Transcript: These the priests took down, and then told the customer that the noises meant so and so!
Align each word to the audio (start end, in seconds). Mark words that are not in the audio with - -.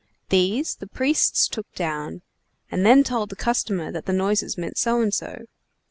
These 0.29 0.77
the 0.77 0.87
priests 0.87 1.47
took 1.47 1.71
down, 1.75 2.23
and 2.71 2.83
then 2.83 3.03
told 3.03 3.29
the 3.29 3.35
customer 3.35 3.91
that 3.91 4.07
the 4.07 4.13
noises 4.13 4.57
meant 4.57 4.79
so 4.79 4.99
and 4.99 5.13
so! 5.13 5.45